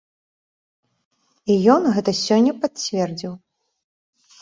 І 1.51 1.59
ён 1.75 1.81
гэта 1.99 2.17
сёння 2.25 2.57
пацвердзіў. 2.67 3.33